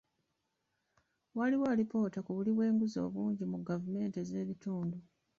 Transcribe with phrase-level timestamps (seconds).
[1.37, 4.97] Waliwo alipoota ku buli bw'enguzi obungi mu gavumenti z'ebitundu.